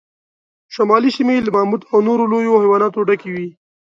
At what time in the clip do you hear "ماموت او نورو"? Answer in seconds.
1.55-2.23